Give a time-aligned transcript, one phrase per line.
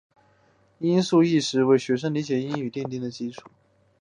[0.79, 3.43] 音素意识为学生理解英语规则奠定了基础。